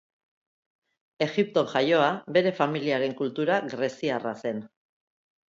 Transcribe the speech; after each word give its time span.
Egipton 1.25 1.69
jaioa, 1.73 2.07
bere 2.39 2.55
familiaren 2.61 3.15
kultura 3.21 3.61
greziarra 3.75 4.35
zen. 4.47 4.65